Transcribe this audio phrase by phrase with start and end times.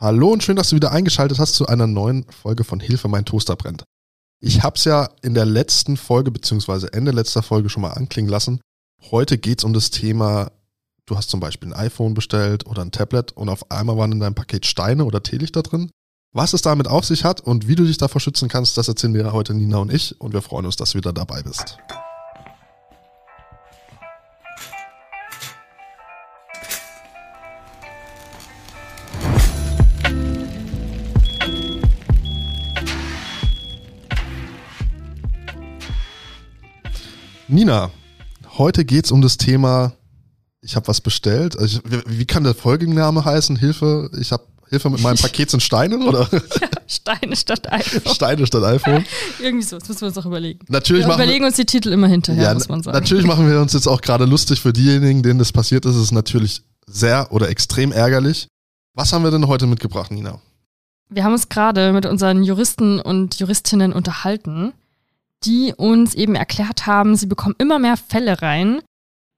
[0.00, 3.24] Hallo und schön, dass du wieder eingeschaltet hast zu einer neuen Folge von Hilfe, mein
[3.24, 3.84] Toaster brennt.
[4.40, 8.30] Ich habe es ja in der letzten Folge beziehungsweise Ende letzter Folge schon mal anklingen
[8.30, 8.60] lassen.
[9.12, 10.50] Heute geht es um das Thema,
[11.06, 14.20] du hast zum Beispiel ein iPhone bestellt oder ein Tablet und auf einmal waren in
[14.20, 15.90] deinem Paket Steine oder Teelichter drin.
[16.32, 19.14] Was es damit auf sich hat und wie du dich davor schützen kannst, das erzählen
[19.14, 21.78] dir heute Nina und ich und wir freuen uns, dass du wieder dabei bist.
[37.54, 37.92] Nina,
[38.58, 39.92] heute geht es um das Thema,
[40.60, 41.56] ich habe was bestellt.
[41.56, 43.54] Also ich, wie kann der Folgenname heißen?
[43.54, 46.28] Hilfe, ich habe Hilfe mit meinem Paket sind Steine, oder?
[46.88, 48.12] Steine statt iPhone.
[48.12, 49.04] Steine statt iPhone.
[49.40, 50.66] Irgendwie so, das müssen wir uns auch überlegen.
[50.68, 52.98] Natürlich wir machen überlegen wir, uns die Titel immer hinterher, ja, muss man sagen.
[52.98, 55.94] Natürlich machen wir uns jetzt auch gerade lustig für diejenigen, denen das passiert ist.
[55.94, 58.48] Es ist natürlich sehr oder extrem ärgerlich.
[58.94, 60.40] Was haben wir denn heute mitgebracht, Nina?
[61.08, 64.72] Wir haben uns gerade mit unseren Juristen und Juristinnen unterhalten,
[65.44, 68.80] die uns eben erklärt haben, sie bekommen immer mehr Fälle rein,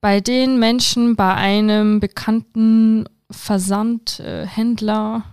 [0.01, 5.25] bei denen Menschen bei einem bekannten Versandhändler,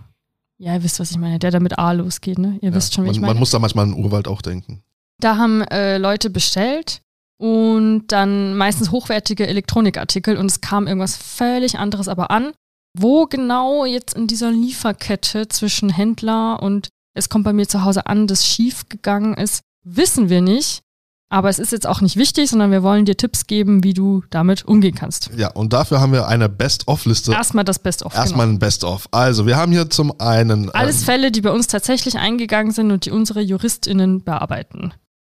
[0.58, 2.58] ja, ihr wisst, was ich meine, der da mit A losgeht, ne?
[2.62, 3.32] Ihr Ja, wisst schon, wie man, ich meine.
[3.34, 4.82] man muss da manchmal an den Urwald auch denken.
[5.20, 7.00] Da haben äh, Leute bestellt
[7.38, 12.52] und dann meistens hochwertige Elektronikartikel und es kam irgendwas völlig anderes aber an.
[12.96, 18.06] Wo genau jetzt in dieser Lieferkette zwischen Händler und es kommt bei mir zu Hause
[18.06, 20.80] an, das schief gegangen ist, wissen wir nicht.
[21.30, 24.22] Aber es ist jetzt auch nicht wichtig, sondern wir wollen dir Tipps geben, wie du
[24.30, 25.30] damit umgehen kannst.
[25.36, 27.32] Ja, und dafür haben wir eine Best-of-Liste.
[27.32, 28.14] Erstmal das Best-of.
[28.14, 28.56] Erstmal Genau.
[28.56, 29.08] ein Best-of.
[29.10, 32.92] Also, wir haben hier zum einen Alles ähm, Fälle, die bei uns tatsächlich eingegangen sind
[32.92, 34.92] und die unsere JuristInnen bearbeiten.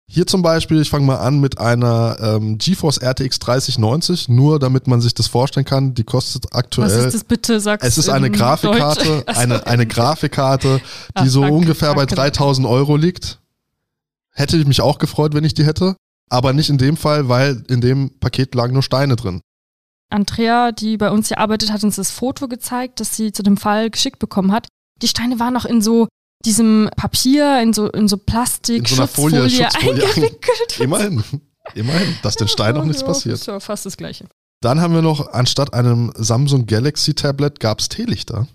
[0.08, 4.88] Hier zum Beispiel, ich fange mal an mit einer ähm, GeForce RTX 3090, nur damit
[4.88, 5.96] man sich das vorstellen kann.
[5.96, 6.88] Die kostet aktuell.
[6.88, 7.60] Was ist das bitte?
[7.60, 9.24] Sag's es ist eine in Grafikkarte.
[9.26, 9.40] Achso.
[9.42, 10.80] eine, eine Grafikkarte,
[11.18, 12.16] die Ah, so fuck, ungefähr bei fuck.
[12.16, 13.40] 3000 Euro liegt.
[14.40, 15.96] Hätte ich mich auch gefreut, wenn ich die hätte.
[16.30, 19.42] Aber nicht in dem Fall, weil in dem Paket lagen nur Steine drin.
[20.12, 23.58] Andrea, die bei uns hier arbeitet, hat uns das Foto gezeigt, das sie zu dem
[23.58, 24.68] Fall geschickt bekommen hat.
[25.02, 26.08] Die Steine waren noch in so
[26.46, 30.80] diesem Papier, in so, in so Plastik, In so einer Folie, Schutzfolie eingewickelt.
[30.80, 31.24] Immerhin.
[31.76, 33.36] Immerhin, dass den Steinen auch nichts Ja, passiert.
[33.36, 34.26] Ist ja fast das Gleiche.
[34.62, 38.48] Dann haben wir noch, anstatt einem Samsung Galaxy Tablet gab es Teelichter.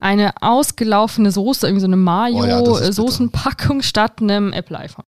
[0.00, 2.60] Eine ausgelaufene Soße, irgendwie so eine Oh ja.
[2.60, 5.04] Mayo-Soßenpackung statt einem Apple-iPhone.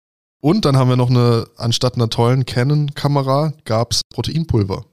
[0.44, 4.84] Und dann haben wir noch eine, anstatt einer tollen Canon-Kamera gab es Proteinpulver.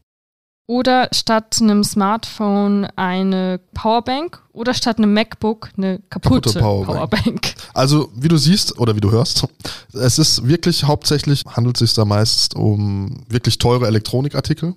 [0.68, 6.88] Oder statt einem Smartphone eine Powerbank oder statt einem MacBook eine kaputte, Kaputte Powerbank.
[6.88, 7.56] Powerbank.
[7.74, 9.48] Also, wie du siehst oder wie du hörst,
[9.94, 14.76] es ist wirklich hauptsächlich, handelt es sich da meist um wirklich teure Elektronikartikel.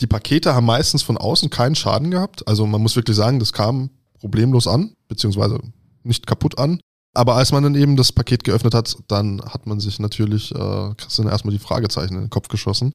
[0.00, 2.46] Die Pakete haben meistens von außen keinen Schaden gehabt.
[2.46, 5.58] Also man muss wirklich sagen, das kam problemlos an, beziehungsweise
[6.04, 6.78] nicht kaputt an.
[7.14, 10.56] Aber als man dann eben das Paket geöffnet hat, dann hat man sich natürlich, äh,
[10.56, 12.92] dann erstmal die Fragezeichen in den Kopf geschossen.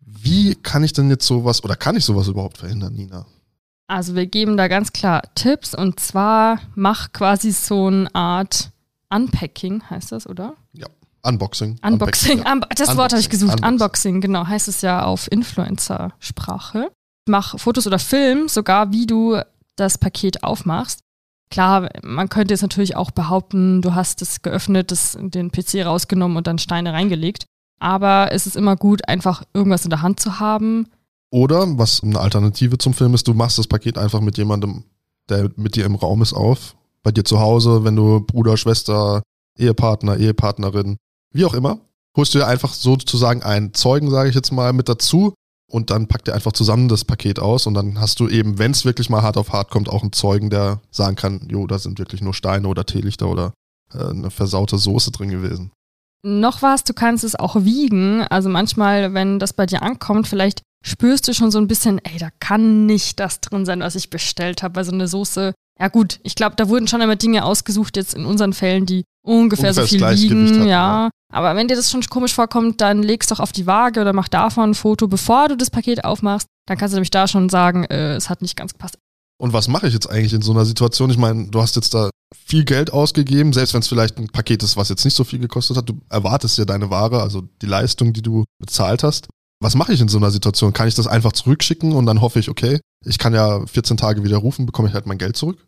[0.00, 3.26] Wie kann ich denn jetzt sowas, oder kann ich sowas überhaupt verhindern, Nina?
[3.86, 8.70] Also wir geben da ganz klar Tipps und zwar mach quasi so eine Art
[9.08, 10.54] Unpacking, heißt das, oder?
[11.22, 11.78] Unboxing.
[11.84, 12.38] Unboxing.
[12.44, 12.52] ja.
[12.52, 13.52] Un das Wort habe ich Unboxing, gesucht.
[13.54, 13.72] Unboxing.
[13.72, 14.20] Unboxing.
[14.20, 16.90] genau, heißt es ja auf Influencer-Sprache.
[17.26, 19.40] Mach Fotos oder Film, sogar wie du
[19.76, 21.00] das Paket aufmachst.
[21.50, 26.36] Klar, man könnte jetzt natürlich auch behaupten, du hast es geöffnet, das, den PC rausgenommen
[26.36, 27.46] und dann Steine reingelegt.
[27.80, 30.86] Aber es ist immer gut, einfach irgendwas in der Hand zu haben.
[31.30, 34.84] Oder, was eine Alternative zum Film ist, du machst das Paket einfach mit jemandem,
[35.28, 36.76] der mit dir im Raum ist, auf.
[37.02, 39.22] Bei dir zu Hause, wenn du Bruder, Schwester,
[39.58, 40.98] Ehepartner, Ehepartnerin,
[41.32, 41.80] wie auch immer.
[42.16, 45.32] Holst du dir einfach sozusagen einen Zeugen, sage ich jetzt mal, mit dazu
[45.70, 48.72] und dann packt ihr einfach zusammen das Paket aus und dann hast du eben, wenn
[48.72, 51.78] es wirklich mal hart auf hart kommt, auch einen Zeugen, der sagen kann, jo, da
[51.78, 53.52] sind wirklich nur Steine oder Teelichter oder
[53.94, 55.70] äh, eine versaute Soße drin gewesen.
[56.22, 58.22] Noch was, du kannst es auch wiegen.
[58.22, 62.18] Also manchmal, wenn das bei dir ankommt, vielleicht spürst du schon so ein bisschen, ey,
[62.18, 64.76] da kann nicht das drin sein, was ich bestellt habe.
[64.76, 68.14] Weil so eine Soße, ja gut, ich glaube, da wurden schon einmal Dinge ausgesucht, jetzt
[68.14, 70.46] in unseren Fällen, die ungefähr, Ungefähr so viel wiegen.
[70.46, 71.04] hatten, ja.
[71.04, 71.10] ja.
[71.30, 74.28] Aber wenn dir das schon komisch vorkommt, dann legst doch auf die Waage oder mach
[74.28, 76.46] davon ein Foto, bevor du das Paket aufmachst.
[76.66, 78.98] Dann kannst du nämlich da schon sagen, äh, es hat nicht ganz gepasst.
[79.38, 81.08] Und was mache ich jetzt eigentlich in so einer Situation?
[81.10, 84.62] Ich meine, du hast jetzt da viel Geld ausgegeben, selbst wenn es vielleicht ein Paket
[84.62, 85.88] ist, was jetzt nicht so viel gekostet hat.
[85.88, 89.28] Du erwartest ja deine Ware, also die Leistung, die du bezahlt hast.
[89.62, 90.72] Was mache ich in so einer Situation?
[90.72, 94.24] Kann ich das einfach zurückschicken und dann hoffe ich, okay, ich kann ja 14 Tage
[94.24, 95.58] widerrufen, bekomme ich halt mein Geld zurück?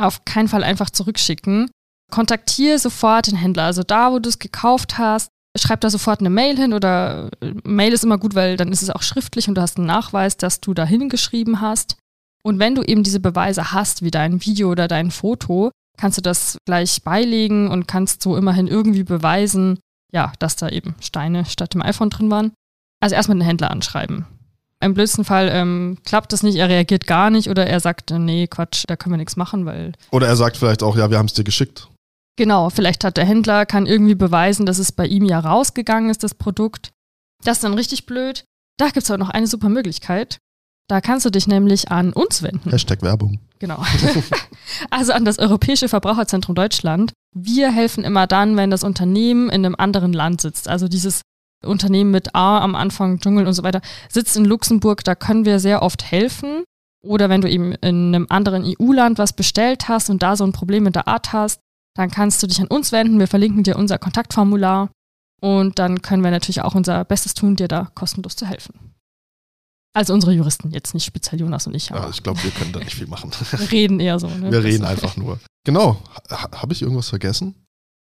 [0.00, 1.70] auf keinen Fall einfach zurückschicken.
[2.10, 3.64] Kontaktiere sofort den Händler.
[3.64, 7.54] Also da, wo du es gekauft hast, schreib da sofort eine Mail hin oder äh,
[7.64, 10.36] Mail ist immer gut, weil dann ist es auch schriftlich und du hast einen Nachweis,
[10.36, 11.96] dass du da hingeschrieben hast.
[12.42, 16.22] Und wenn du eben diese Beweise hast, wie dein Video oder dein Foto, kannst du
[16.22, 19.78] das gleich beilegen und kannst so immerhin irgendwie beweisen,
[20.12, 22.52] ja, dass da eben Steine statt dem iPhone drin waren.
[23.00, 24.26] Also erstmal den Händler anschreiben.
[24.82, 28.46] Im blödsten Fall ähm, klappt das nicht, er reagiert gar nicht oder er sagt, nee,
[28.46, 29.92] Quatsch, da können wir nichts machen, weil.
[30.10, 31.88] Oder er sagt vielleicht auch, ja, wir haben es dir geschickt.
[32.40, 36.22] Genau, vielleicht hat der Händler, kann irgendwie beweisen, dass es bei ihm ja rausgegangen ist,
[36.22, 36.90] das Produkt.
[37.44, 38.44] Das ist dann richtig blöd.
[38.78, 40.38] Da gibt es aber noch eine super Möglichkeit.
[40.88, 42.70] Da kannst du dich nämlich an uns wenden.
[42.70, 43.40] Hashtag Werbung.
[43.58, 43.84] Genau.
[44.90, 47.12] also an das Europäische Verbraucherzentrum Deutschland.
[47.36, 50.66] Wir helfen immer dann, wenn das Unternehmen in einem anderen Land sitzt.
[50.66, 51.20] Also dieses
[51.62, 55.04] Unternehmen mit A am Anfang, Dschungel und so weiter, sitzt in Luxemburg.
[55.04, 56.64] Da können wir sehr oft helfen.
[57.02, 60.52] Oder wenn du eben in einem anderen EU-Land was bestellt hast und da so ein
[60.52, 61.60] Problem mit der Art hast,
[61.94, 63.18] dann kannst du dich an uns wenden.
[63.18, 64.90] Wir verlinken dir unser Kontaktformular
[65.40, 68.90] und dann können wir natürlich auch unser Bestes tun, dir da kostenlos zu helfen.
[69.92, 71.88] Also unsere Juristen, jetzt nicht speziell Jonas und ich.
[71.88, 73.32] Ja, ich glaube, wir können da nicht viel machen.
[73.50, 74.28] Wir reden eher so.
[74.28, 74.52] Ne?
[74.52, 75.40] Wir reden einfach nur.
[75.64, 76.00] Genau.
[76.30, 77.56] Habe ich irgendwas vergessen?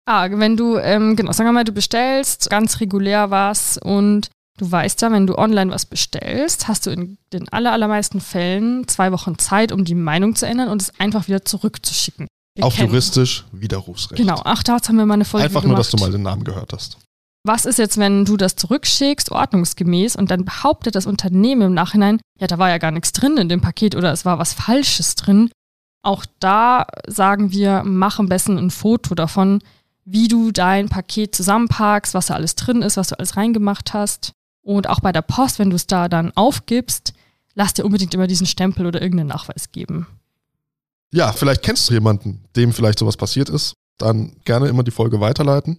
[0.06, 4.70] Ah, wenn du, ähm, genau, sagen wir mal, du bestellst ganz regulär was und du
[4.70, 9.12] weißt ja, wenn du online was bestellst, hast du in den aller, allermeisten Fällen zwei
[9.12, 12.28] Wochen Zeit, um die Meinung zu ändern und es einfach wieder zurückzuschicken.
[12.56, 14.22] Wir Auch juristisch Widerrufsrecht.
[14.22, 16.44] Genau, ach, da haben wir mal eine Folge Einfach nur, dass du mal den Namen
[16.44, 16.98] gehört hast.
[17.46, 22.22] Was ist jetzt, wenn du das zurückschickst, ordnungsgemäß, und dann behauptet das Unternehmen im Nachhinein,
[22.40, 25.16] ja, da war ja gar nichts drin in dem Paket oder es war was Falsches
[25.16, 25.50] drin.
[26.04, 29.60] Auch da sagen wir, mach am besten ein Foto davon,
[30.06, 34.32] wie du dein Paket zusammenpackst, was da alles drin ist, was du alles reingemacht hast.
[34.62, 37.14] Und auch bei der Post, wenn du es da dann aufgibst,
[37.56, 40.08] lass dir unbedingt immer diesen Stempel oder irgendeinen Nachweis geben.
[41.14, 43.76] Ja, vielleicht kennst du jemanden, dem vielleicht sowas passiert ist.
[44.00, 45.78] Dann gerne immer die Folge weiterleiten.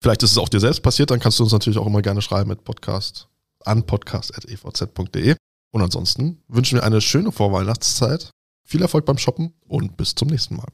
[0.00, 2.22] Vielleicht ist es auch dir selbst passiert, dann kannst du uns natürlich auch immer gerne
[2.22, 3.26] schreiben mit Podcast
[3.64, 5.34] an podcast.evz.de.
[5.72, 8.30] Und ansonsten wünschen wir eine schöne Vorweihnachtszeit,
[8.64, 10.68] viel Erfolg beim Shoppen und bis zum nächsten Mal.